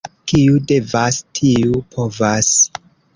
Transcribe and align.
Kiu 0.29 0.55
devas, 0.71 1.19
tiu 1.41 1.83
povas. 1.97 2.51